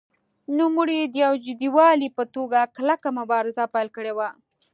[0.57, 4.29] نوموړي د یو جدي والي په توګه کلکه مبارزه پیل کړې وه.